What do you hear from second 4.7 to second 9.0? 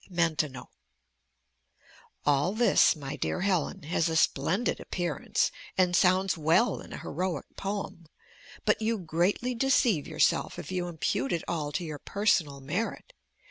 appearance, and sounds well in a heroic poem; but you